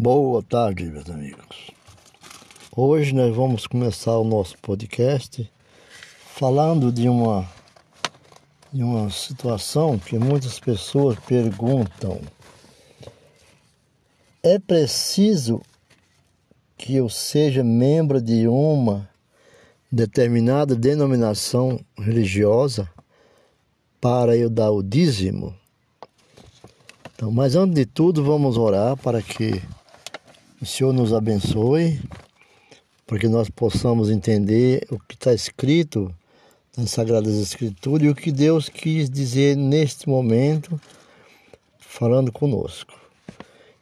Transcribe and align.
Boa 0.00 0.44
tarde, 0.44 0.84
meus 0.84 1.10
amigos. 1.10 1.72
Hoje 2.70 3.12
nós 3.12 3.34
vamos 3.34 3.66
começar 3.66 4.16
o 4.16 4.22
nosso 4.22 4.56
podcast 4.58 5.50
falando 6.36 6.92
de 6.92 7.08
uma, 7.08 7.44
de 8.72 8.84
uma 8.84 9.10
situação 9.10 9.98
que 9.98 10.16
muitas 10.16 10.60
pessoas 10.60 11.18
perguntam: 11.18 12.20
é 14.40 14.56
preciso 14.60 15.60
que 16.76 16.94
eu 16.94 17.08
seja 17.08 17.64
membro 17.64 18.22
de 18.22 18.46
uma 18.46 19.10
determinada 19.90 20.76
denominação 20.76 21.80
religiosa 21.98 22.88
para 24.00 24.36
eu 24.36 24.48
dar 24.48 24.70
o 24.70 24.80
dízimo? 24.80 25.56
Então, 27.12 27.32
mas 27.32 27.56
antes 27.56 27.74
de 27.74 27.84
tudo, 27.84 28.22
vamos 28.22 28.56
orar 28.56 28.96
para 28.96 29.20
que 29.20 29.60
o 30.60 30.66
Senhor 30.66 30.92
nos 30.92 31.12
abençoe, 31.12 32.00
para 33.06 33.18
que 33.18 33.28
nós 33.28 33.48
possamos 33.48 34.10
entender 34.10 34.84
o 34.90 34.98
que 34.98 35.14
está 35.14 35.32
escrito 35.32 36.12
nas 36.76 36.90
Sagradas 36.90 37.34
Escrituras 37.34 38.06
e 38.06 38.10
o 38.10 38.14
que 38.14 38.32
Deus 38.32 38.68
quis 38.68 39.08
dizer 39.08 39.56
neste 39.56 40.08
momento, 40.08 40.80
falando 41.78 42.32
conosco. 42.32 42.92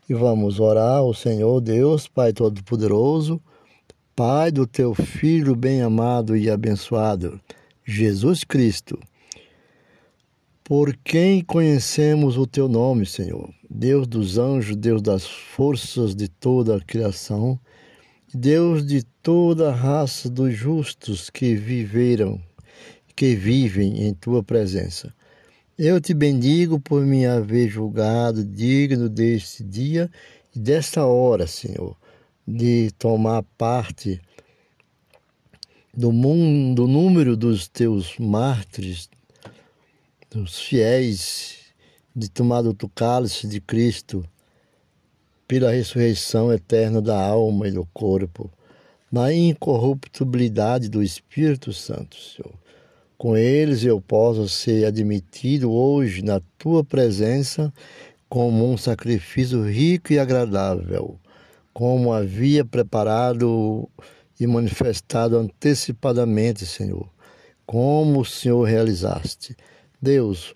E 0.09 0.13
vamos 0.13 0.61
orar 0.61 0.99
ao 0.99 1.15
Senhor 1.15 1.61
Deus, 1.63 2.07
Pai 2.07 2.33
Todo-Poderoso, 2.33 3.41
Pai 4.15 4.51
do 4.51 4.67
teu 4.67 4.95
Filho 4.95 5.57
bem-amado 5.57 6.37
e 6.37 6.51
abençoado, 6.51 7.41
Jesus 7.85 8.45
Cristo 8.45 8.99
por 10.67 10.97
quem 10.97 11.45
conhecemos 11.45 12.37
o 12.37 12.45
teu 12.45 12.69
nome, 12.69 13.07
Senhor, 13.07 13.55
Deus 13.71 14.05
dos 14.05 14.37
anjos, 14.37 14.75
Deus 14.75 15.01
das 15.01 15.25
forças 15.25 16.13
de 16.13 16.27
toda 16.27 16.77
a 16.77 16.81
criação, 16.81 17.57
Deus 18.35 18.85
de 18.85 19.05
toda 19.23 19.69
a 19.69 19.73
raça 19.73 20.29
dos 20.29 20.53
justos 20.53 21.31
que 21.31 21.55
viveram, 21.55 22.43
que 23.15 23.37
vivem 23.37 24.09
em 24.09 24.13
tua 24.13 24.43
presença. 24.43 25.15
Eu 25.79 26.01
te 26.01 26.13
bendigo 26.13 26.81
por 26.81 27.07
me 27.07 27.25
haver 27.25 27.69
julgado 27.69 28.45
digno 28.45 29.09
deste 29.09 29.63
dia 29.63 30.11
e 30.53 30.59
desta 30.59 31.07
hora, 31.07 31.47
Senhor, 31.47 31.97
de 32.45 32.91
tomar 32.99 33.45
parte 33.57 34.21
do 35.95 36.11
mundo, 36.11 36.83
do 36.83 36.89
número 36.89 37.37
dos 37.37 37.69
teus 37.69 38.19
mártires, 38.19 39.09
dos 40.37 40.61
fiéis 40.61 41.57
de 42.15 42.31
tomar 42.31 42.63
do 42.63 42.89
cálice 42.91 43.47
de 43.47 43.59
Cristo 43.61 44.23
pela 45.49 45.71
ressurreição 45.71 46.53
eterna 46.53 47.01
da 47.01 47.19
alma 47.19 47.69
e 47.69 47.73
do 47.73 47.87
corpo, 47.87 48.51
na 49.11 49.33
incorruptibilidade 49.33 50.89
do 50.89 51.03
Espírito 51.03 51.73
Santo, 51.73 52.17
Senhor. 52.17 52.53
Com 53.17 53.37
eles 53.37 53.83
eu 53.83 53.99
posso 54.01 54.47
ser 54.49 54.85
admitido 54.85 55.73
hoje 55.73 56.23
na 56.23 56.41
tua 56.59 56.85
presença 56.85 57.73
como 58.29 58.71
um 58.71 58.77
sacrifício 58.77 59.63
rico 59.63 60.13
e 60.13 60.19
agradável, 60.19 61.19
como 61.73 62.13
havia 62.13 62.65
preparado 62.65 63.89
e 64.39 64.47
manifestado 64.47 65.39
antecipadamente, 65.39 66.67
Senhor, 66.67 67.09
como 67.65 68.21
o 68.21 68.25
Senhor 68.25 68.65
realizaste. 68.65 69.57
Deus, 70.01 70.55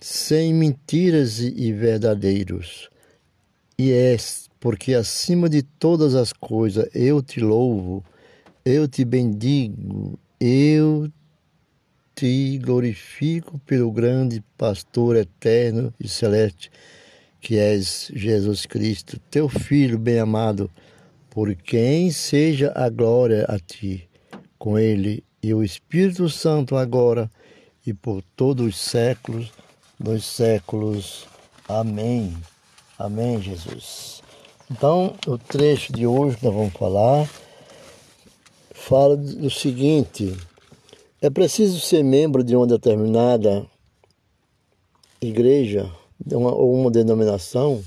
sem 0.00 0.52
mentiras 0.52 1.40
e 1.40 1.72
verdadeiros, 1.72 2.88
e 3.78 3.90
é 3.90 4.16
porque 4.60 4.94
acima 4.94 5.48
de 5.48 5.62
todas 5.62 6.14
as 6.14 6.32
coisas 6.32 6.88
eu 6.94 7.22
te 7.22 7.40
louvo, 7.40 8.04
eu 8.64 8.88
te 8.88 9.04
bendigo, 9.04 10.18
eu 10.40 11.10
te 12.14 12.58
glorifico 12.58 13.58
pelo 13.60 13.90
grande 13.90 14.42
pastor 14.56 15.16
eterno 15.16 15.92
e 15.98 16.08
celeste 16.08 16.70
que 17.44 17.58
és 17.58 18.10
Jesus 18.14 18.64
Cristo, 18.64 19.20
teu 19.30 19.50
Filho 19.50 19.98
bem-amado, 19.98 20.70
por 21.28 21.54
quem 21.54 22.10
seja 22.10 22.72
a 22.74 22.88
glória 22.88 23.44
a 23.44 23.58
ti, 23.58 24.08
com 24.58 24.78
ele 24.78 25.22
e 25.42 25.52
o 25.52 25.62
Espírito 25.62 26.26
Santo 26.30 26.74
agora 26.74 27.30
e 27.86 27.92
por 27.92 28.22
todos 28.36 28.66
os 28.66 28.78
séculos 28.78 29.52
dos 29.98 30.24
séculos. 30.24 31.26
Amém. 31.68 32.36
Amém, 32.98 33.40
Jesus. 33.40 34.22
Então, 34.70 35.14
o 35.26 35.36
trecho 35.36 35.92
de 35.92 36.06
hoje 36.06 36.36
que 36.36 36.44
nós 36.44 36.54
vamos 36.54 36.72
falar 36.74 37.28
fala 38.72 39.16
do 39.16 39.50
seguinte: 39.50 40.36
é 41.20 41.30
preciso 41.30 41.80
ser 41.80 42.02
membro 42.02 42.42
de 42.42 42.56
uma 42.56 42.66
determinada 42.66 43.66
igreja 45.20 45.90
uma, 46.32 46.54
ou 46.54 46.74
uma 46.74 46.90
denominação 46.90 47.82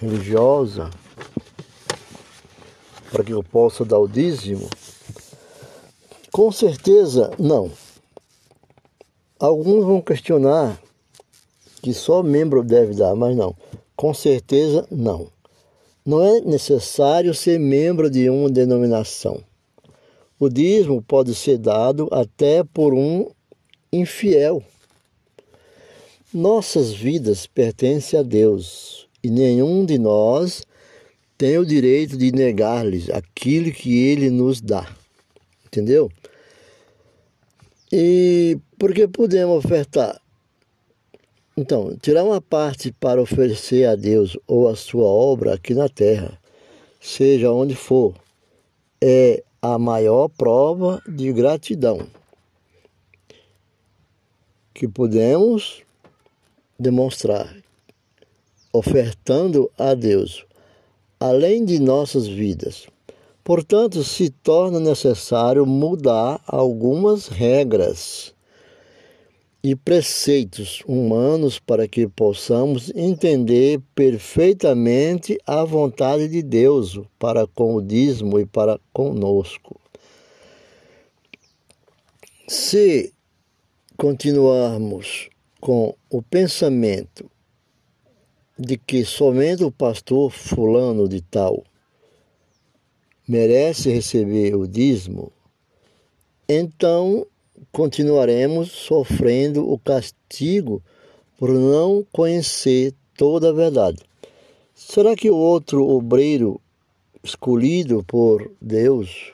religiosa 0.00 0.90
para 3.10 3.22
que 3.22 3.32
eu 3.32 3.42
possa 3.42 3.84
dar 3.84 3.98
o 3.98 4.08
dízimo? 4.08 4.68
Com 6.32 6.50
certeza, 6.50 7.30
não. 7.38 7.70
Alguns 9.42 9.84
vão 9.84 10.00
questionar 10.00 10.80
que 11.82 11.92
só 11.92 12.22
membro 12.22 12.62
deve 12.62 12.94
dar, 12.94 13.16
mas 13.16 13.36
não. 13.36 13.56
Com 13.96 14.14
certeza, 14.14 14.86
não. 14.88 15.26
Não 16.06 16.22
é 16.22 16.40
necessário 16.42 17.34
ser 17.34 17.58
membro 17.58 18.08
de 18.08 18.30
uma 18.30 18.48
denominação. 18.48 19.42
O 20.38 20.48
dízimo 20.48 21.02
pode 21.02 21.34
ser 21.34 21.58
dado 21.58 22.08
até 22.12 22.62
por 22.62 22.94
um 22.94 23.32
infiel. 23.92 24.62
Nossas 26.32 26.92
vidas 26.92 27.44
pertencem 27.44 28.20
a 28.20 28.22
Deus 28.22 29.08
e 29.24 29.28
nenhum 29.28 29.84
de 29.84 29.98
nós 29.98 30.62
tem 31.36 31.58
o 31.58 31.66
direito 31.66 32.16
de 32.16 32.30
negar-lhes 32.30 33.10
aquilo 33.10 33.72
que 33.72 34.04
Ele 34.04 34.30
nos 34.30 34.60
dá. 34.60 34.86
Entendeu? 35.66 36.08
E 37.90 38.56
porque 38.82 39.06
podemos 39.06 39.64
ofertar? 39.64 40.20
Então, 41.56 41.96
tirar 42.02 42.24
uma 42.24 42.40
parte 42.40 42.90
para 42.90 43.22
oferecer 43.22 43.86
a 43.86 43.94
Deus 43.94 44.36
ou 44.44 44.68
a 44.68 44.74
sua 44.74 45.04
obra 45.04 45.54
aqui 45.54 45.72
na 45.72 45.88
terra, 45.88 46.36
seja 47.00 47.52
onde 47.52 47.76
for, 47.76 48.12
é 49.00 49.44
a 49.62 49.78
maior 49.78 50.28
prova 50.30 51.00
de 51.06 51.32
gratidão 51.32 52.08
que 54.74 54.88
podemos 54.88 55.84
demonstrar, 56.76 57.56
ofertando 58.72 59.70
a 59.78 59.94
Deus, 59.94 60.44
além 61.20 61.64
de 61.64 61.78
nossas 61.78 62.26
vidas. 62.26 62.88
Portanto, 63.44 64.02
se 64.02 64.28
torna 64.28 64.80
necessário 64.80 65.64
mudar 65.64 66.42
algumas 66.48 67.28
regras 67.28 68.31
e 69.62 69.76
preceitos 69.76 70.82
humanos 70.86 71.60
para 71.60 71.86
que 71.86 72.08
possamos 72.08 72.90
entender 72.96 73.80
perfeitamente 73.94 75.38
a 75.46 75.62
vontade 75.62 76.26
de 76.26 76.42
Deus 76.42 76.98
para 77.18 77.46
com 77.46 77.76
o 77.76 77.82
dízimo 77.82 78.40
e 78.40 78.46
para 78.46 78.80
conosco. 78.92 79.80
Se 82.48 83.14
continuarmos 83.96 85.30
com 85.60 85.94
o 86.10 86.20
pensamento 86.20 87.30
de 88.58 88.76
que 88.76 89.04
somente 89.04 89.62
o 89.62 89.70
pastor 89.70 90.30
fulano 90.30 91.08
de 91.08 91.20
tal 91.20 91.62
merece 93.28 93.90
receber 93.92 94.56
o 94.56 94.66
dízimo, 94.66 95.32
então 96.48 97.26
continuaremos 97.72 98.70
sofrendo 98.70 99.68
o 99.68 99.78
castigo 99.78 100.82
por 101.38 101.50
não 101.50 102.06
conhecer 102.12 102.94
toda 103.16 103.48
a 103.48 103.52
verdade. 103.52 103.98
Será 104.74 105.16
que 105.16 105.30
o 105.30 105.36
outro 105.36 105.88
obreiro 105.88 106.60
escolhido 107.24 108.04
por 108.04 108.50
Deus 108.60 109.32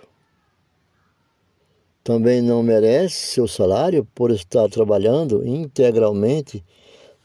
também 2.05 2.41
não 2.41 2.63
merece 2.63 3.33
seu 3.33 3.47
salário 3.47 4.07
por 4.15 4.31
estar 4.31 4.69
trabalhando 4.71 5.47
integralmente 5.47 6.65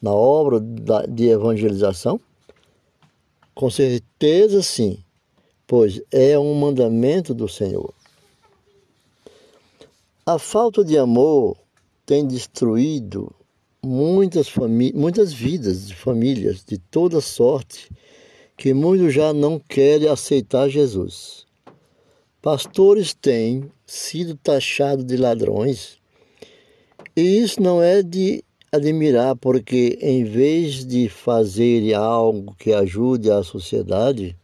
na 0.01 0.11
obra 0.11 0.59
de 1.07 1.29
evangelização? 1.29 2.19
Com 3.53 3.69
certeza 3.69 4.61
sim 4.61 4.97
pois 5.67 6.01
é 6.11 6.37
um 6.37 6.53
mandamento 6.53 7.33
do 7.33 7.47
Senhor. 7.47 7.93
A 10.25 10.39
falta 10.39 10.85
de 10.85 10.97
amor 10.97 11.57
tem 12.05 12.25
destruído 12.25 13.29
muitas, 13.83 14.47
muitas 14.93 15.33
vidas 15.33 15.85
de 15.85 15.93
famílias 15.93 16.63
de 16.65 16.77
toda 16.77 17.19
sorte 17.19 17.91
que 18.55 18.73
muitos 18.73 19.13
já 19.13 19.33
não 19.33 19.59
querem 19.59 20.07
aceitar 20.07 20.69
Jesus. 20.69 21.45
Pastores 22.41 23.13
têm 23.13 23.69
sido 23.85 24.37
taxados 24.37 25.03
de 25.03 25.17
ladrões, 25.17 25.97
e 27.17 27.21
isso 27.21 27.61
não 27.61 27.83
é 27.83 28.01
de 28.01 28.45
admirar, 28.71 29.35
porque 29.35 29.99
em 30.01 30.23
vez 30.23 30.85
de 30.85 31.09
fazer 31.09 31.93
algo 31.93 32.55
que 32.57 32.71
ajude 32.71 33.29
a 33.29 33.43
sociedade, 33.43 34.37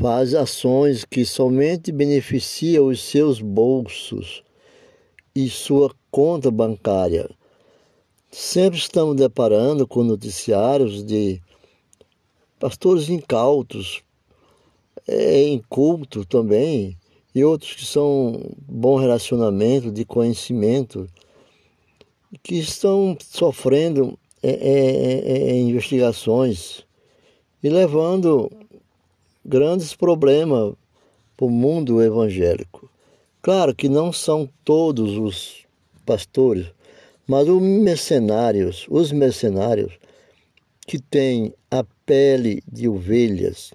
faz 0.00 0.34
ações 0.34 1.04
que 1.04 1.24
somente 1.24 1.92
beneficiam 1.92 2.88
os 2.88 3.00
seus 3.00 3.40
bolsos 3.40 4.42
e 5.34 5.48
sua 5.48 5.94
conta 6.10 6.50
bancária. 6.50 7.30
Sempre 8.28 8.76
estamos 8.76 9.14
deparando 9.14 9.86
com 9.86 10.02
noticiários 10.02 11.04
de 11.04 11.40
pastores 12.58 13.08
incautos, 13.08 14.02
é, 15.06 15.46
incultos 15.46 16.26
também, 16.26 16.98
e 17.32 17.44
outros 17.44 17.74
que 17.74 17.86
são 17.86 18.52
bom 18.66 18.96
relacionamento, 18.96 19.92
de 19.92 20.04
conhecimento, 20.04 21.08
que 22.42 22.56
estão 22.56 23.16
sofrendo 23.20 24.18
é, 24.42 24.50
é, 24.50 25.50
é 25.50 25.56
investigações 25.56 26.84
e 27.62 27.68
levando 27.68 28.50
grandes 29.44 29.94
problemas 29.94 30.74
para 31.36 31.46
o 31.46 31.50
mundo 31.50 32.02
evangélico. 32.02 32.90
Claro 33.42 33.74
que 33.74 33.88
não 33.88 34.12
são 34.12 34.48
todos 34.64 35.18
os 35.18 35.66
pastores, 36.06 36.66
mas 37.26 37.48
os 37.48 37.60
mercenários, 37.60 38.86
os 38.88 39.12
mercenários 39.12 39.92
que 40.86 40.98
têm 40.98 41.52
a 41.70 41.84
pele 42.06 42.62
de 42.70 42.88
ovelhas. 42.88 43.72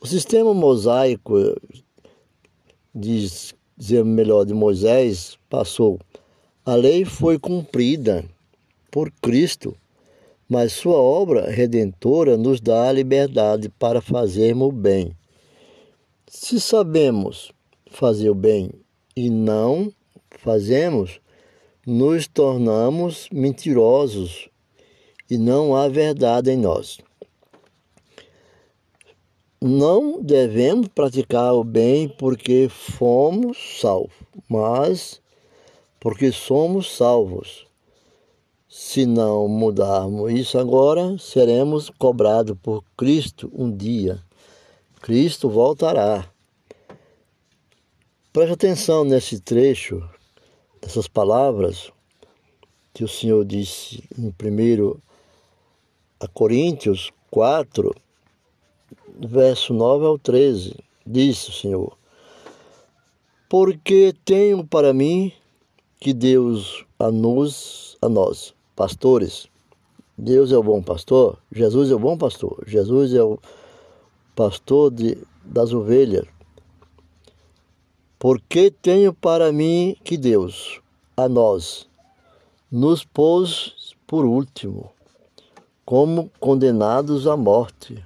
O 0.00 0.06
sistema 0.06 0.52
mosaico, 0.52 1.34
diz, 2.94 3.54
dizer 3.76 4.04
melhor, 4.04 4.44
de 4.44 4.54
Moisés, 4.54 5.38
passou. 5.48 6.00
A 6.64 6.74
lei 6.74 7.04
foi 7.04 7.38
cumprida 7.38 8.24
por 8.90 9.10
Cristo 9.20 9.76
mas 10.52 10.74
sua 10.74 10.98
obra 10.98 11.50
redentora 11.50 12.36
nos 12.36 12.60
dá 12.60 12.90
a 12.90 12.92
liberdade 12.92 13.70
para 13.70 14.02
fazermos 14.02 14.68
o 14.68 14.70
bem. 14.70 15.16
Se 16.28 16.60
sabemos 16.60 17.50
fazer 17.86 18.28
o 18.28 18.34
bem 18.34 18.70
e 19.16 19.30
não 19.30 19.90
fazemos, 20.28 21.22
nos 21.86 22.26
tornamos 22.26 23.30
mentirosos 23.32 24.50
e 25.30 25.38
não 25.38 25.74
há 25.74 25.88
verdade 25.88 26.50
em 26.50 26.58
nós. 26.58 26.98
Não 29.58 30.20
devemos 30.20 30.88
praticar 30.88 31.54
o 31.54 31.64
bem 31.64 32.10
porque 32.10 32.68
fomos 32.68 33.80
salvos, 33.80 34.12
mas 34.46 35.18
porque 35.98 36.30
somos 36.30 36.94
salvos. 36.94 37.71
Se 38.74 39.04
não 39.04 39.46
mudarmos 39.48 40.32
isso 40.32 40.58
agora, 40.58 41.18
seremos 41.18 41.90
cobrados 41.90 42.56
por 42.62 42.82
Cristo 42.96 43.52
um 43.54 43.70
dia. 43.70 44.18
Cristo 45.02 45.50
voltará. 45.50 46.26
Preste 48.32 48.52
atenção 48.54 49.04
nesse 49.04 49.40
trecho, 49.40 50.02
dessas 50.80 51.06
palavras 51.06 51.92
que 52.94 53.04
o 53.04 53.08
Senhor 53.08 53.44
disse 53.44 54.02
em 54.18 54.28
1 54.28 54.98
Coríntios 56.32 57.12
4, 57.30 57.94
verso 59.20 59.74
9 59.74 60.06
ao 60.06 60.18
13. 60.18 60.74
Disse 61.06 61.50
o 61.50 61.52
Senhor: 61.52 61.98
Porque 63.50 64.14
tenho 64.24 64.66
para 64.66 64.94
mim 64.94 65.30
que 66.00 66.14
Deus 66.14 66.86
a 66.98 67.10
nos, 67.10 67.98
a 68.00 68.08
nós, 68.08 68.54
pastores. 68.76 69.48
Deus 70.16 70.52
é 70.52 70.56
o 70.58 70.62
bom 70.62 70.82
pastor, 70.82 71.38
Jesus 71.50 71.90
é 71.90 71.94
o 71.94 71.98
bom 71.98 72.16
pastor, 72.16 72.62
Jesus 72.66 73.14
é 73.14 73.22
o 73.22 73.38
pastor 74.36 74.90
de, 74.90 75.18
das 75.44 75.72
ovelhas. 75.72 76.26
Porque 78.18 78.70
tenho 78.70 79.12
para 79.12 79.50
mim 79.50 79.96
que 80.04 80.16
Deus, 80.16 80.80
a 81.16 81.28
nós, 81.28 81.88
nos 82.70 83.04
pôs 83.04 83.94
por 84.06 84.24
último, 84.26 84.90
como 85.84 86.30
condenados 86.38 87.26
à 87.26 87.36
morte, 87.36 88.04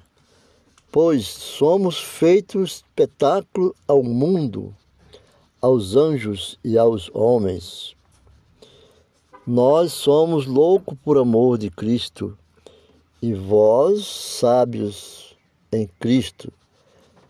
pois 0.89 1.27
somos 1.27 1.99
feitos 1.99 2.77
espetáculo 2.77 3.75
ao 3.85 4.01
mundo, 4.01 4.73
aos 5.61 5.97
anjos 5.97 6.57
e 6.63 6.77
aos 6.77 7.11
homens. 7.13 7.96
Nós 9.49 9.93
somos 9.93 10.45
loucos 10.45 10.97
por 11.05 11.17
amor 11.17 11.57
de 11.57 11.69
Cristo, 11.69 12.37
e 13.21 13.33
vós, 13.33 14.05
sábios 14.05 15.37
em 15.71 15.87
Cristo, 16.01 16.51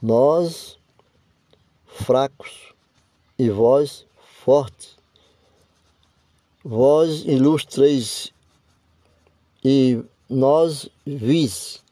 nós, 0.01 0.79
fracos, 1.85 2.73
e 3.37 3.51
vós, 3.51 4.03
fortes. 4.43 4.97
Vós 6.65 7.23
ilustreis 7.23 8.33
e 9.63 10.03
nós 10.27 10.89
vis. 11.05 11.83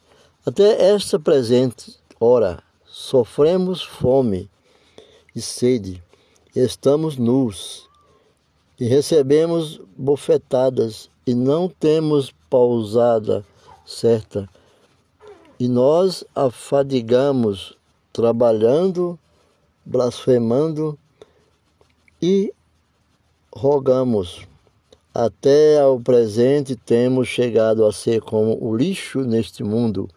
Até 0.43 0.89
esta 0.89 1.19
presente 1.19 1.99
hora 2.19 2.63
sofremos 2.83 3.83
fome 3.83 4.49
e 5.35 5.39
sede, 5.39 6.01
estamos 6.55 7.15
nus 7.15 7.87
e 8.79 8.85
recebemos 8.85 9.81
bofetadas 9.97 11.09
e 11.25 11.33
não 11.33 11.67
temos 11.67 12.33
pausada 12.49 13.43
certa. 13.85 14.49
E 15.59 15.67
nós 15.67 16.23
afadigamos 16.35 17.77
trabalhando, 18.11 19.17
blasfemando 19.85 20.97
e 22.21 22.53
rogamos. 23.53 24.45
Até 25.13 25.79
ao 25.79 25.97
presente 25.99 26.75
temos 26.75 27.29
chegado 27.29 27.85
a 27.85 27.93
ser 27.93 28.21
como 28.21 28.61
o 28.61 28.75
lixo 28.75 29.21
neste 29.21 29.63
mundo 29.63 30.09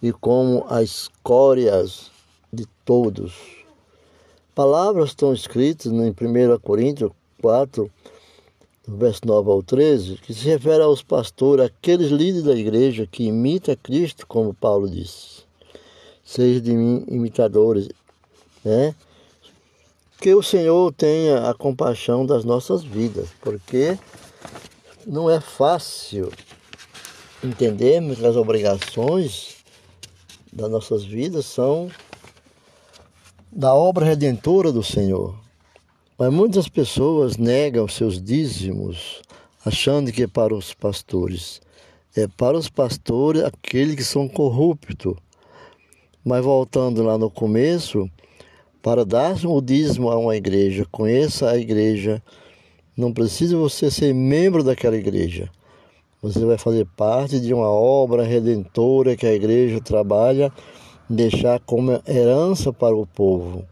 e 0.00 0.12
como 0.12 0.64
as 0.68 0.84
escórias 0.84 2.12
de 2.52 2.64
todos. 2.84 3.34
Palavras 4.54 5.10
estão 5.10 5.34
escritas 5.34 5.90
em 5.90 6.10
1 6.10 6.14
Coríntios 6.62 7.10
4, 7.40 7.90
verso 8.86 9.20
9 9.24 9.50
ao 9.50 9.62
13, 9.62 10.16
que 10.16 10.32
se 10.32 10.44
refere 10.48 10.82
aos 10.82 11.02
pastores, 11.02 11.66
aqueles 11.66 12.10
líderes 12.10 12.44
da 12.44 12.54
igreja 12.54 13.06
que 13.06 13.24
imitam 13.24 13.76
Cristo, 13.82 14.26
como 14.26 14.54
Paulo 14.54 14.88
disse. 14.88 15.44
Sejam 16.24 16.62
de 16.62 16.72
mim 16.72 17.04
imitadores, 17.08 17.88
né? 18.64 18.94
Que 20.20 20.34
o 20.34 20.42
Senhor 20.42 20.92
tenha 20.92 21.48
a 21.48 21.54
compaixão 21.54 22.24
das 22.24 22.44
nossas 22.44 22.82
vidas, 22.82 23.28
porque 23.40 23.98
não 25.06 25.30
é 25.30 25.40
fácil 25.40 26.32
entendermos 27.44 28.18
que 28.18 28.26
as 28.26 28.34
obrigações 28.34 29.56
das 30.52 30.70
nossas 30.70 31.04
vidas 31.04 31.44
são 31.46 31.90
da 33.52 33.74
obra 33.74 34.04
redentora 34.04 34.72
do 34.72 34.82
Senhor. 34.82 35.45
Mas 36.18 36.32
muitas 36.32 36.66
pessoas 36.66 37.36
negam 37.36 37.86
seus 37.86 38.22
dízimos, 38.22 39.20
achando 39.62 40.10
que 40.10 40.22
é 40.22 40.26
para 40.26 40.54
os 40.54 40.72
pastores. 40.72 41.60
É 42.16 42.26
para 42.26 42.56
os 42.56 42.70
pastores 42.70 43.44
aqueles 43.44 43.96
que 43.96 44.02
são 44.02 44.26
corruptos. 44.26 45.14
Mas 46.24 46.42
voltando 46.42 47.02
lá 47.02 47.18
no 47.18 47.30
começo, 47.30 48.10
para 48.82 49.04
dar 49.04 49.36
o 49.44 49.60
dízimo 49.60 50.10
a 50.10 50.16
uma 50.16 50.34
igreja, 50.34 50.86
conheça 50.90 51.50
a 51.50 51.58
igreja. 51.58 52.22
Não 52.96 53.12
precisa 53.12 53.54
você 53.58 53.90
ser 53.90 54.14
membro 54.14 54.64
daquela 54.64 54.96
igreja. 54.96 55.50
Você 56.22 56.42
vai 56.46 56.56
fazer 56.56 56.86
parte 56.96 57.38
de 57.38 57.52
uma 57.52 57.68
obra 57.68 58.22
redentora 58.22 59.16
que 59.16 59.26
a 59.26 59.34
igreja 59.34 59.82
trabalha, 59.82 60.50
deixar 61.10 61.60
como 61.60 62.00
herança 62.08 62.72
para 62.72 62.96
o 62.96 63.06
povo 63.06 63.66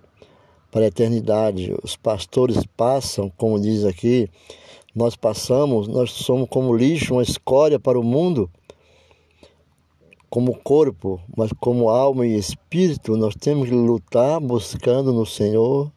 para 0.74 0.86
a 0.86 0.88
eternidade. 0.88 1.72
Os 1.84 1.96
pastores 1.96 2.66
passam, 2.76 3.30
como 3.36 3.60
diz 3.60 3.84
aqui, 3.84 4.28
nós 4.92 5.14
passamos, 5.14 5.86
nós 5.86 6.10
somos 6.10 6.48
como 6.48 6.76
lixo, 6.76 7.14
uma 7.14 7.22
escória 7.22 7.78
para 7.78 7.98
o 7.98 8.02
mundo, 8.02 8.50
como 10.28 10.58
corpo, 10.58 11.20
mas 11.36 11.52
como 11.60 11.88
alma 11.88 12.26
e 12.26 12.36
espírito, 12.36 13.16
nós 13.16 13.36
temos 13.36 13.68
que 13.68 13.74
lutar 13.74 14.40
buscando 14.40 15.12
no 15.12 15.24
Senhor 15.24 15.92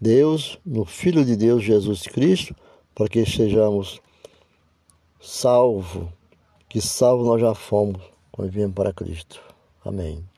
Deus, 0.00 0.58
no 0.64 0.86
Filho 0.86 1.22
de 1.22 1.36
Deus 1.36 1.62
Jesus 1.62 2.00
Cristo, 2.04 2.56
para 2.94 3.08
que 3.08 3.26
sejamos 3.26 4.00
salvo, 5.20 6.10
que 6.66 6.80
salvo 6.80 7.26
nós 7.26 7.42
já 7.42 7.54
fomos 7.54 8.00
quando 8.32 8.50
viemos 8.50 8.74
para 8.74 8.90
Cristo. 8.90 9.38
Amém. 9.84 10.33